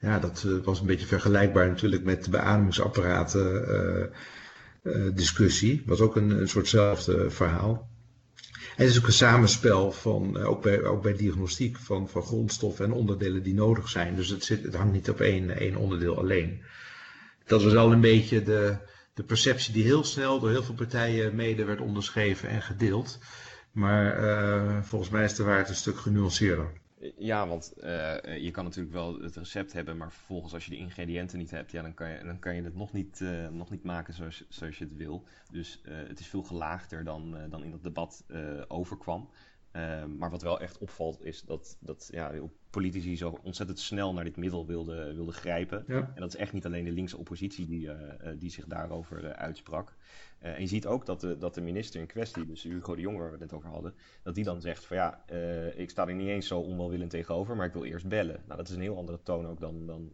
Ja, 0.00 0.18
dat 0.18 0.44
uh, 0.46 0.64
was 0.64 0.80
een 0.80 0.86
beetje 0.86 1.06
vergelijkbaar 1.06 1.68
natuurlijk 1.68 2.04
met 2.04 2.24
de 2.24 2.30
beademingsapparaten 2.30 4.10
discussie. 5.14 5.82
Was 5.86 6.00
ook 6.00 6.16
een, 6.16 6.30
een 6.30 6.48
soortzelfde 6.48 7.30
verhaal. 7.30 7.88
Het 8.76 8.88
is 8.88 8.98
ook 8.98 9.06
een 9.06 9.12
samenspel 9.12 9.92
van, 9.92 10.36
ook 10.36 10.62
bij, 10.62 10.84
ook 10.84 11.02
bij 11.02 11.16
diagnostiek, 11.16 11.78
van, 11.78 12.08
van 12.08 12.22
grondstoffen 12.22 12.84
en 12.84 12.92
onderdelen 12.92 13.42
die 13.42 13.54
nodig 13.54 13.88
zijn. 13.88 14.16
Dus 14.16 14.28
het, 14.28 14.44
zit, 14.44 14.62
het 14.62 14.74
hangt 14.74 14.92
niet 14.92 15.10
op 15.10 15.20
één, 15.20 15.50
één 15.50 15.76
onderdeel 15.76 16.18
alleen. 16.18 16.62
Dat 17.46 17.62
was 17.62 17.74
al 17.74 17.92
een 17.92 18.00
beetje 18.00 18.42
de, 18.42 18.76
de 19.14 19.22
perceptie 19.22 19.72
die 19.72 19.84
heel 19.84 20.04
snel 20.04 20.40
door 20.40 20.50
heel 20.50 20.62
veel 20.62 20.74
partijen 20.74 21.34
mede 21.34 21.64
werd 21.64 21.80
onderschreven 21.80 22.48
en 22.48 22.62
gedeeld. 22.62 23.18
Maar 23.72 24.24
uh, 24.24 24.82
volgens 24.82 25.10
mij 25.10 25.24
is 25.24 25.34
de 25.34 25.44
waarheid 25.44 25.68
een 25.68 25.74
stuk 25.74 25.98
genuanceerder. 25.98 26.72
Ja, 27.16 27.46
want 27.46 27.72
uh, 27.78 28.42
je 28.42 28.50
kan 28.50 28.64
natuurlijk 28.64 28.94
wel 28.94 29.20
het 29.20 29.36
recept 29.36 29.72
hebben, 29.72 29.96
maar 29.96 30.12
vervolgens 30.12 30.54
als 30.54 30.64
je 30.64 30.70
de 30.70 30.76
ingrediënten 30.76 31.38
niet 31.38 31.50
hebt, 31.50 31.70
ja, 31.70 31.82
dan, 31.82 31.94
kan 31.94 32.10
je, 32.10 32.24
dan 32.24 32.38
kan 32.38 32.54
je 32.54 32.62
het 32.62 32.74
nog 32.74 32.92
niet, 32.92 33.20
uh, 33.20 33.48
nog 33.48 33.70
niet 33.70 33.82
maken 33.82 34.14
zoals, 34.14 34.44
zoals 34.48 34.78
je 34.78 34.84
het 34.84 34.96
wil. 34.96 35.24
Dus 35.50 35.80
het 35.84 36.20
is 36.20 36.26
veel 36.26 36.42
gelaagder 36.42 37.04
dan, 37.04 37.36
dan 37.50 37.64
in 37.64 37.70
dat 37.70 37.82
debat 37.82 38.24
overkwam. 38.68 39.28
Ehm, 39.76 40.16
maar 40.16 40.30
wat 40.30 40.42
wel 40.42 40.60
echt 40.60 40.78
opvalt 40.78 41.24
is 41.24 41.42
dat, 41.42 41.76
dat 41.80 42.08
ja, 42.12 42.32
politici 42.70 43.16
zo 43.16 43.38
ontzettend 43.42 43.80
snel 43.80 44.12
naar 44.12 44.24
dit 44.24 44.36
middel 44.36 44.66
wilden, 44.66 45.14
wilden 45.14 45.34
grijpen. 45.34 45.86
En 45.88 46.14
dat 46.14 46.28
is 46.28 46.36
echt 46.36 46.52
niet 46.52 46.66
alleen 46.66 46.84
de 46.84 46.90
linkse 46.90 47.16
oppositie 47.16 47.66
die, 47.66 47.86
uh, 47.86 47.94
die 48.38 48.50
zich 48.50 48.64
daarover 48.66 49.24
uh, 49.24 49.30
uitsprak. 49.30 49.94
En 50.38 50.60
je 50.60 50.66
ziet 50.66 50.86
ook 50.86 51.06
dat 51.06 51.20
de, 51.20 51.38
dat 51.38 51.54
de 51.54 51.60
minister 51.60 52.00
in 52.00 52.06
kwestie, 52.06 52.46
dus 52.46 52.62
Hugo 52.62 52.94
de 52.94 53.00
Jonge 53.00 53.18
waar 53.18 53.26
we 53.26 53.32
het 53.32 53.40
net 53.40 53.52
over 53.52 53.68
hadden, 53.68 53.94
dat 54.22 54.34
die 54.34 54.44
dan 54.44 54.60
zegt 54.60 54.84
van 54.84 54.96
ja, 54.96 55.24
ik 55.76 55.90
sta 55.90 56.06
er 56.06 56.14
niet 56.14 56.28
eens 56.28 56.46
zo 56.46 56.58
onwelwillend 56.58 57.10
tegenover, 57.10 57.56
maar 57.56 57.66
ik 57.66 57.72
wil 57.72 57.84
eerst 57.84 58.08
bellen. 58.08 58.40
Nou, 58.44 58.58
dat 58.58 58.68
is 58.68 58.74
een 58.74 58.80
heel 58.80 58.96
andere 58.96 59.22
toon 59.22 59.46
ook 59.46 59.60
dan, 59.60 59.86
dan, 59.86 60.12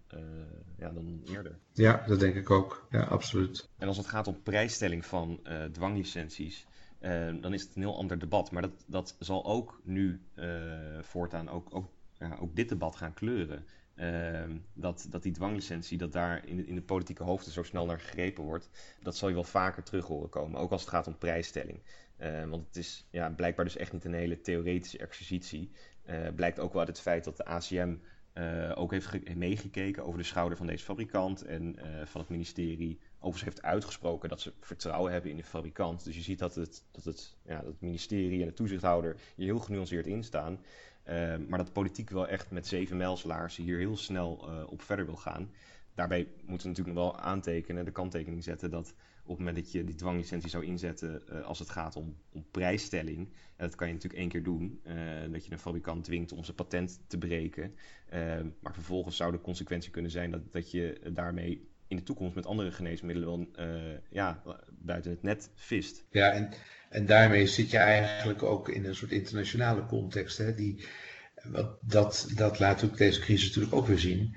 ja, 0.79 0.91
dan 0.91 1.23
eerder. 1.25 1.59
Ja, 1.73 2.05
dat 2.07 2.21
denk 2.21 2.35
ik 2.35 2.51
ook. 2.51 2.87
Ja, 2.91 3.03
absoluut. 3.03 3.69
En 3.79 3.89
als 3.89 3.97
het 3.97 4.07
gaat 4.07 4.27
om 4.27 4.43
prijsstelling 4.43 5.05
van 5.05 5.41
dwanglicenties, 5.73 6.67
uh, 6.67 6.72
dan 7.41 7.55
is 7.55 7.63
het 7.63 7.75
een 7.75 7.83
heel 7.83 7.97
ander 7.97 8.19
debat. 8.19 8.51
Maar 8.51 8.63
dat, 8.63 8.85
dat 8.87 9.17
zal 9.19 9.45
ook 9.45 9.81
nu 9.85 10.21
uh, 10.35 10.45
voortaan 11.01 11.49
ook, 11.49 11.75
ook, 11.75 11.91
ja, 12.19 12.37
ook 12.41 12.57
dit 12.57 12.69
debat 12.69 12.97
gaan 12.97 13.15
kleuren. 13.15 13.67
Uh, 13.95 14.43
dat, 14.73 15.07
dat 15.11 15.23
die 15.23 15.33
dwanglicentie, 15.33 15.99
dat 15.99 16.13
daar 16.13 16.47
in 16.47 16.57
de, 16.57 16.67
in 16.67 16.75
de 16.75 16.83
politieke 16.83 17.23
hoofden 17.23 17.53
zo 17.53 17.63
snel 17.63 17.87
naar 17.87 18.01
gegrepen 18.01 18.45
wordt, 18.45 18.69
dat 19.03 19.17
zal 19.17 19.29
je 19.29 19.35
wel 19.35 19.45
vaker 19.45 19.83
terug 19.83 20.07
horen 20.07 20.29
komen. 20.29 20.61
Ook 20.61 20.71
als 20.71 20.81
het 20.81 20.91
gaat 20.91 21.07
om 21.07 21.19
prijsstelling. 21.19 21.83
want 22.49 22.67
het 22.67 22.77
is 22.77 23.09
ja, 23.11 23.31
blijkbaar 23.31 23.65
dus 23.65 23.77
echt 23.77 23.93
niet 23.93 24.05
een 24.05 24.15
hele 24.15 24.41
theoretische 24.41 24.99
exercitie. 24.99 25.71
blijkt 26.35 26.61
ook 26.61 26.73
wel 26.73 26.81
uit 26.81 26.89
het 26.89 27.01
feit 27.01 27.25
dat 27.25 27.37
de 27.37 27.45
ACM 27.45 27.95
ook 28.75 28.91
heeft 28.91 29.35
meegekeken 29.35 30.05
over 30.05 30.19
de 30.19 30.25
schouder 30.25 30.57
van 30.57 30.67
deze 30.67 30.85
fabrikant 30.85 31.43
en 31.43 31.77
van 32.05 32.21
het 32.21 32.31
ministerie 32.31 33.01
overigens 33.23 33.55
heeft 33.55 33.63
uitgesproken 33.63 34.29
dat 34.29 34.41
ze 34.41 34.53
vertrouwen 34.61 35.13
hebben 35.13 35.31
in 35.31 35.37
de 35.37 35.45
fabrikant. 35.45 36.05
Dus 36.05 36.15
je 36.15 36.23
ziet 36.23 36.39
dat 36.39 36.55
het, 36.55 36.85
dat 36.91 37.05
het, 37.05 37.37
ja, 37.43 37.63
dat 37.63 37.81
ministerie 37.81 38.41
en 38.41 38.47
de 38.47 38.55
toezichthouder 38.55 39.17
hier 39.35 39.47
heel 39.47 39.59
genuanceerd 39.59 40.07
in 40.07 40.25
staan. 40.25 40.59
Uh, 41.09 41.37
maar 41.49 41.59
dat 41.59 41.73
politiek 41.73 42.11
wel 42.11 42.29
echt 42.29 42.51
met 42.51 42.67
zeven 42.67 42.97
mijlslaarzen 42.97 43.65
hier 43.65 43.79
heel 43.79 43.97
snel 43.97 44.49
uh, 44.49 44.71
op 44.71 44.83
verder 44.83 45.07
wil 45.07 45.17
gaan. 45.17 45.51
Daarbij 45.95 46.29
moeten 46.45 46.47
we 46.47 46.69
natuurlijk 46.69 46.97
nog 46.97 47.13
wel 47.13 47.19
aantekenen, 47.21 47.85
de 47.85 47.91
kanttekening 47.91 48.45
zetten, 48.45 48.71
dat 48.71 48.95
op 49.23 49.29
het 49.29 49.39
moment 49.39 49.57
dat 49.57 49.73
je 49.73 49.85
die 49.85 49.95
dwanglicentie 49.95 50.51
zou 50.51 50.65
inzetten 50.65 51.23
uh, 51.31 51.43
als 51.45 51.59
het 51.59 51.71
gaat 51.71 51.97
om, 51.97 52.17
om 52.33 52.45
prijsstelling, 52.51 53.19
en 53.57 53.67
dat 53.67 53.75
kan 53.75 53.87
je 53.87 53.93
natuurlijk 53.93 54.21
één 54.21 54.31
keer 54.31 54.43
doen, 54.43 54.81
dat 55.31 55.45
je 55.45 55.53
een 55.53 55.59
fabrikant 55.59 56.05
dwingt 56.05 56.33
om 56.33 56.45
zijn 56.45 56.57
patent 56.57 57.01
te 57.07 57.19
breken. 57.19 57.75
Ehm, 58.09 58.49
maar 58.61 58.75
vervolgens 58.75 59.17
zou 59.17 59.33
de 59.33 59.41
consequentie 59.41 59.91
kunnen 59.91 60.11
zijn 60.11 60.31
dat, 60.31 60.53
dat 60.53 60.71
je 60.71 61.01
daarmee 61.13 61.72
in 61.93 61.99
de 61.99 62.05
toekomst 62.05 62.35
met 62.35 62.47
andere 62.47 62.73
geneesmiddelen 62.73 63.29
wel 63.29 63.67
uh, 63.67 63.83
ja, 64.11 64.43
buiten 64.69 65.11
het 65.11 65.23
net 65.23 65.51
vist. 65.55 66.05
Ja, 66.11 66.31
en, 66.31 66.51
en 66.91 67.07
daarmee 67.07 67.47
zit 67.47 67.71
je 67.71 67.79
eigenlijk 67.79 68.43
ook 68.43 68.69
in 68.69 68.85
een 68.85 68.95
soort 68.95 69.13
internationale 69.13 69.87
context. 69.87 70.39
Hè, 70.39 70.55
die, 70.55 70.85
dat, 71.81 72.29
dat 72.35 72.59
laat 72.59 72.85
ook 72.85 72.97
deze 72.97 73.21
crisis 73.21 73.47
natuurlijk 73.47 73.75
ook 73.75 73.87
weer 73.87 73.99
zien. 73.99 74.35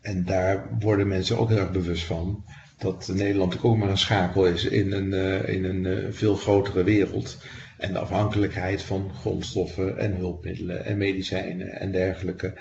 En 0.00 0.24
daar 0.24 0.78
worden 0.78 1.08
mensen 1.08 1.38
ook 1.38 1.48
heel 1.48 1.58
erg 1.58 1.70
bewust 1.70 2.04
van. 2.04 2.44
Dat 2.78 3.08
Nederland 3.14 3.62
ook 3.62 3.76
maar 3.76 3.90
een 3.90 3.98
schakel 3.98 4.46
is 4.46 4.64
in 4.64 4.92
een, 4.92 5.12
uh, 5.12 5.48
in 5.48 5.64
een 5.64 5.84
uh, 5.84 6.12
veel 6.12 6.36
grotere 6.36 6.84
wereld. 6.84 7.38
En 7.78 7.92
de 7.92 7.98
afhankelijkheid 7.98 8.82
van 8.82 9.14
grondstoffen 9.14 9.98
en 9.98 10.14
hulpmiddelen 10.16 10.84
en 10.84 10.98
medicijnen 10.98 11.80
en 11.80 11.92
dergelijke 11.92 12.54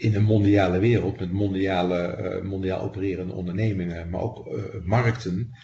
in 0.00 0.14
een 0.14 0.24
mondiale 0.24 0.78
wereld 0.78 1.20
met 1.20 1.32
mondiale, 1.32 2.18
uh, 2.20 2.48
mondiaal 2.48 2.80
opererende 2.80 3.32
ondernemingen, 3.32 4.10
maar 4.10 4.20
ook 4.20 4.46
uh, 4.46 4.62
markten. 4.84 5.54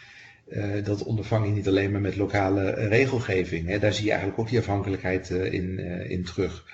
Uh, 0.48 0.84
dat 0.84 1.04
ondervang 1.04 1.46
je 1.46 1.52
niet 1.52 1.68
alleen 1.68 1.90
maar 1.90 2.00
met 2.00 2.16
lokale 2.16 2.70
regelgeving. 2.70 3.68
Hè. 3.68 3.78
Daar 3.78 3.92
zie 3.92 4.04
je 4.04 4.10
eigenlijk 4.10 4.40
ook 4.40 4.48
die 4.48 4.58
afhankelijkheid 4.58 5.30
in, 5.30 5.78
in 6.08 6.24
terug. 6.24 6.64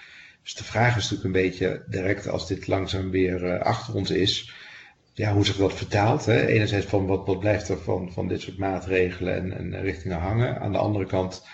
Dus 0.43 0.55
de 0.55 0.65
vraag 0.65 0.97
is 0.97 1.11
natuurlijk 1.11 1.25
een 1.25 1.43
beetje 1.43 1.83
direct 1.89 2.29
als 2.29 2.49
dit 2.49 2.67
langzaam 2.67 3.11
weer 3.11 3.59
achter 3.59 3.95
ons 3.95 4.11
is. 4.11 4.53
Ja, 5.13 5.33
hoe 5.33 5.45
zich 5.45 5.57
dat 5.57 5.75
vertaalt. 5.75 6.25
Hè. 6.25 6.47
Enerzijds 6.47 6.87
van 6.87 7.07
wat, 7.07 7.27
wat 7.27 7.39
blijft 7.39 7.69
er 7.69 7.79
van, 7.79 8.13
van 8.13 8.29
dit 8.29 8.41
soort 8.41 8.59
maatregelen 8.59 9.35
en, 9.35 9.53
en 9.53 9.83
richtingen 9.83 10.19
hangen. 10.19 10.61
Aan 10.61 10.73
de 10.73 10.79
andere 10.79 11.07
kant 11.07 11.47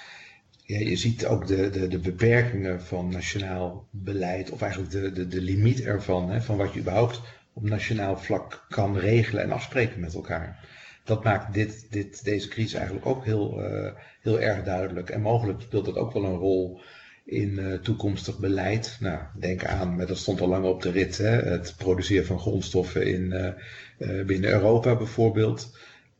ja, 0.68 0.78
je 0.78 0.96
ziet 0.96 1.26
ook 1.26 1.46
de, 1.46 1.70
de, 1.70 1.88
de 1.88 1.98
beperkingen 1.98 2.82
van 2.82 3.08
nationaal 3.08 3.88
beleid, 3.90 4.50
of 4.50 4.62
eigenlijk 4.62 4.92
de, 4.92 5.12
de, 5.12 5.28
de 5.28 5.40
limiet 5.40 5.80
ervan, 5.80 6.30
hè, 6.30 6.40
van 6.40 6.56
wat 6.56 6.72
je 6.72 6.80
überhaupt 6.80 7.20
op 7.52 7.62
nationaal 7.62 8.16
vlak 8.16 8.66
kan 8.68 8.98
regelen 8.98 9.42
en 9.42 9.52
afspreken 9.52 10.00
met 10.00 10.14
elkaar. 10.14 10.68
Dat 11.04 11.24
maakt 11.24 11.54
dit, 11.54 11.86
dit, 11.90 12.24
deze 12.24 12.48
crisis 12.48 12.74
eigenlijk 12.74 13.06
ook 13.06 13.24
heel, 13.24 13.70
uh, 13.70 13.90
heel 14.20 14.40
erg 14.40 14.64
duidelijk. 14.64 15.10
En 15.10 15.20
mogelijk 15.20 15.60
speelt 15.60 15.84
dat 15.84 15.96
ook 15.96 16.12
wel 16.12 16.24
een 16.24 16.38
rol 16.38 16.80
in 17.24 17.58
uh, 17.58 17.74
toekomstig 17.74 18.38
beleid. 18.38 18.96
Nou, 19.00 19.18
denk 19.38 19.64
aan, 19.64 19.98
dat 19.98 20.18
stond 20.18 20.40
al 20.40 20.48
lang 20.48 20.64
op 20.64 20.82
de 20.82 20.90
rit, 20.90 21.18
hè, 21.18 21.30
het 21.30 21.74
produceren 21.76 22.26
van 22.26 22.38
grondstoffen 22.38 23.06
in, 23.06 23.56
uh, 23.98 24.24
binnen 24.24 24.50
Europa 24.50 24.96
bijvoorbeeld 24.96 25.76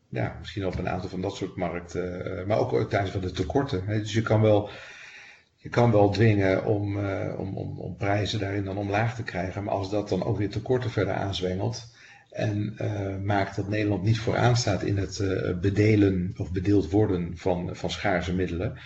ja, 0.09 0.37
misschien 0.39 0.67
op 0.67 0.79
een 0.79 0.89
aantal 0.89 1.09
van 1.09 1.21
dat 1.21 1.37
soort 1.37 1.57
markten, 1.57 2.39
eh, 2.39 2.47
maar 2.47 2.59
ook 2.59 2.91
tijdens 2.91 3.11
van 3.11 3.21
de 3.21 3.31
tekorten. 3.31 3.87
Dus 3.87 4.13
je 4.13 4.23
kan 4.23 4.41
wel, 4.41 4.71
je 5.57 5.69
kan 5.69 5.91
wel 5.91 6.11
dwingen 6.11 6.65
om, 6.65 6.99
uh, 6.99 7.39
om, 7.39 7.57
om, 7.57 7.79
om 7.79 7.97
prijzen 7.97 8.39
daarin 8.39 8.65
dan 8.65 8.77
omlaag 8.77 9.15
te 9.15 9.23
krijgen, 9.23 9.65
maar 9.65 9.75
als 9.75 9.91
dat 9.91 10.09
dan 10.09 10.25
ook 10.25 10.39
weer 10.39 10.51
tekorten 10.51 10.91
verder 10.91 11.15
aanzwengelt 11.15 11.97
en 12.31 12.77
uh, 12.81 13.17
maakt 13.25 13.57
dat 13.57 13.69
Nederland 13.69 14.03
niet 14.03 14.19
vooraan 14.19 14.57
staat 14.57 14.83
in 14.83 14.97
het 14.97 15.23
bedelen 15.61 16.35
of 16.37 16.53
bedeeld 16.53 16.91
worden 16.91 17.33
van, 17.37 17.77
van 17.77 17.91
schaarse 17.91 18.35
middelen, 18.35 18.79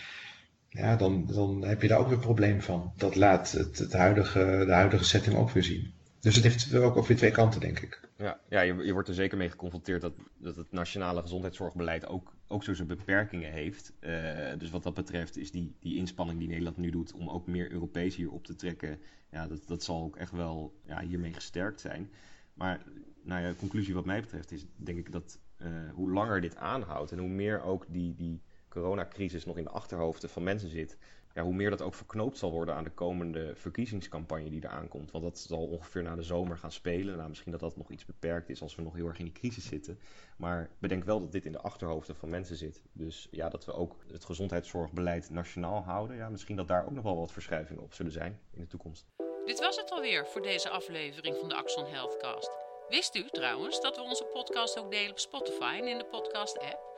ja, 0.69 0.97
dan, 0.97 1.27
dan 1.27 1.65
heb 1.65 1.83
je 1.83 1.89
daar 1.89 1.99
ook 1.99 2.07
weer 2.07 2.15
een 2.15 2.21
probleem 2.21 2.63
van. 2.63 2.93
Dat 2.97 3.15
laat 3.15 3.53
het, 3.53 3.79
het 3.79 3.93
huidige, 3.93 4.63
de 4.67 4.73
huidige 4.73 5.05
setting 5.05 5.37
ook 5.37 5.51
weer 5.51 5.63
zien. 5.63 5.93
Dus 6.23 6.35
het 6.35 6.45
heeft 6.45 6.75
ook, 6.75 6.97
ook 6.97 7.07
weer 7.07 7.17
twee 7.17 7.31
kanten, 7.31 7.61
denk 7.61 7.79
ik. 7.79 8.09
Ja, 8.17 8.41
ja 8.49 8.61
je, 8.61 8.75
je 8.75 8.93
wordt 8.93 9.09
er 9.09 9.15
zeker 9.15 9.39
mee 9.39 9.51
geconfronteerd 9.51 10.01
dat, 10.01 10.13
dat 10.39 10.57
het 10.57 10.73
nationale 10.73 11.21
gezondheidszorgbeleid 11.21 12.07
ook, 12.07 12.35
ook 12.47 12.65
zo 12.65 12.75
zijn 12.75 12.89
beperkingen 12.89 13.53
heeft. 13.53 13.93
Uh, 14.01 14.11
dus 14.59 14.71
wat 14.71 14.83
dat 14.83 14.95
betreft 14.95 15.37
is 15.37 15.51
die, 15.51 15.77
die 15.81 15.97
inspanning 15.97 16.39
die 16.39 16.49
Nederland 16.49 16.77
nu 16.77 16.91
doet 16.91 17.13
om 17.13 17.29
ook 17.29 17.47
meer 17.47 17.73
Europees 17.73 18.17
hier 18.17 18.31
op 18.31 18.45
te 18.45 18.55
trekken, 18.55 18.99
ja, 19.31 19.47
dat, 19.47 19.67
dat 19.67 19.83
zal 19.83 20.03
ook 20.03 20.17
echt 20.17 20.33
wel 20.33 20.81
ja, 20.87 21.01
hiermee 21.01 21.33
gesterkt 21.33 21.81
zijn. 21.81 22.11
Maar 22.55 22.83
nou 23.23 23.43
ja, 23.43 23.55
conclusie 23.55 23.95
wat 23.95 24.05
mij 24.05 24.21
betreft 24.21 24.53
is 24.53 24.67
denk 24.77 24.99
ik 24.99 25.13
dat 25.13 25.39
uh, 25.59 25.69
hoe 25.95 26.11
langer 26.11 26.41
dit 26.41 26.57
aanhoudt 26.57 27.13
en 27.13 27.19
hoe 27.19 27.29
meer 27.29 27.63
ook 27.63 27.87
die, 27.89 28.15
die 28.15 28.43
coronacrisis 28.69 29.45
nog 29.45 29.57
in 29.59 29.65
de 29.65 29.71
achterhoofden 29.71 30.31
van 30.31 30.43
mensen 30.43 30.71
zit, 30.71 30.99
ja, 31.35 31.43
hoe 31.43 31.55
meer 31.55 31.71
dat 31.71 31.83
ook 31.83 31.95
verknoopt 31.95 32.39
zal 32.39 32.51
worden 32.51 32.75
aan 32.75 32.85
de 32.85 32.91
komende 32.91 33.53
verkiezingscampagne 33.55 34.51
die 34.51 34.65
eraan 34.65 34.89
komt. 34.89 35.11
Want 35.11 35.25
dat 35.25 35.39
zal 35.39 35.67
ongeveer 35.67 36.03
na 36.03 36.15
de 36.15 36.23
zomer 36.23 36.59
gaan 36.59 36.73
spelen. 36.73 37.17
Nou, 37.17 37.29
misschien 37.29 37.53
dat 37.53 37.61
dat 37.61 37.77
nog 37.77 37.91
iets 37.91 38.05
beperkt 38.05 38.49
is 38.49 38.63
als 38.63 38.75
we 38.75 38.83
nog 38.83 38.95
heel 38.95 39.07
erg 39.07 39.19
in 39.19 39.25
die 39.25 39.35
crisis 39.35 39.67
zitten. 39.67 39.99
Maar 40.37 40.71
bedenk 40.79 41.05
wel 41.05 41.21
dat 41.21 41.33
dit 41.33 41.47
in 41.47 41.53
de 41.53 41.61
achterhoofden 41.61 42.17
van 42.17 42.29
mensen 42.29 42.57
zit. 42.57 42.83
Dus 42.93 43.29
ja, 43.31 43.49
dat 43.49 43.65
we 43.65 43.73
ook 43.73 43.97
het 44.13 44.25
gezondheidszorgbeleid 44.25 45.31
nationaal 45.31 45.83
houden. 45.83 46.17
Ja, 46.17 46.29
misschien 46.29 46.57
dat 46.57 46.69
daar 46.69 46.85
ook 46.85 46.93
nog 46.93 47.05
wel 47.05 47.17
wat 47.17 47.33
verschuivingen 47.33 47.83
op 47.83 47.95
zullen 47.95 48.13
zijn 48.13 48.41
in 48.51 48.61
de 48.61 48.67
toekomst. 48.67 49.07
Dit 49.45 49.61
was 49.61 49.77
het 49.77 49.91
alweer 49.91 50.27
voor 50.27 50.43
deze 50.43 50.69
aflevering 50.69 51.37
van 51.37 51.49
de 51.49 51.55
Axon 51.55 51.87
Healthcast. 51.87 52.51
Wist 52.89 53.17
u 53.17 53.29
trouwens 53.31 53.81
dat 53.81 53.97
we 53.97 54.03
onze 54.03 54.25
podcast 54.25 54.79
ook 54.79 54.91
delen 54.91 55.11
op 55.11 55.19
Spotify 55.19 55.79
en 55.81 55.89
in 55.89 55.99
de 55.99 56.05
podcast-app? 56.05 56.92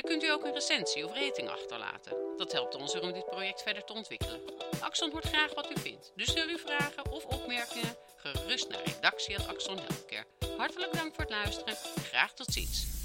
Daar 0.00 0.10
kunt 0.10 0.22
u 0.22 0.30
ook 0.30 0.44
een 0.44 0.52
recensie 0.52 1.04
of 1.04 1.14
rating 1.14 1.48
achterlaten. 1.48 2.16
Dat 2.36 2.52
helpt 2.52 2.74
ons 2.74 2.98
om 3.00 3.12
dit 3.12 3.26
project 3.26 3.62
verder 3.62 3.84
te 3.84 3.92
ontwikkelen. 3.92 4.40
Axon 4.80 5.10
hoort 5.10 5.26
graag 5.26 5.54
wat 5.54 5.70
u 5.70 5.80
vindt, 5.80 6.12
dus 6.16 6.30
stuur 6.30 6.48
uw 6.48 6.58
vragen 6.58 7.10
of 7.10 7.24
opmerkingen 7.24 7.96
gerust 8.16 8.68
naar 8.68 8.82
redactie.axon 8.84 9.78
Healthcare. 9.78 10.26
Hartelijk 10.56 10.92
dank 10.92 11.14
voor 11.14 11.24
het 11.24 11.32
luisteren. 11.32 11.74
Graag 12.10 12.32
tot 12.34 12.52
ziens. 12.52 12.99